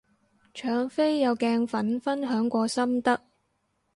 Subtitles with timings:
[0.55, 3.21] 搶飛有鏡粉分享過心得